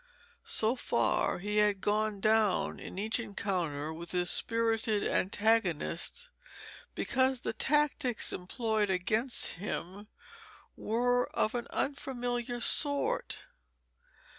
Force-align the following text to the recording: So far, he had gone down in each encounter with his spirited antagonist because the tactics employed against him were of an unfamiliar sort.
So 0.47 0.75
far, 0.75 1.37
he 1.37 1.57
had 1.57 1.79
gone 1.79 2.19
down 2.21 2.79
in 2.79 2.97
each 2.97 3.19
encounter 3.19 3.93
with 3.93 4.13
his 4.13 4.31
spirited 4.31 5.03
antagonist 5.03 6.31
because 6.95 7.41
the 7.41 7.53
tactics 7.53 8.33
employed 8.33 8.89
against 8.89 9.57
him 9.59 10.07
were 10.75 11.29
of 11.35 11.53
an 11.53 11.67
unfamiliar 11.69 12.59
sort. 12.59 13.45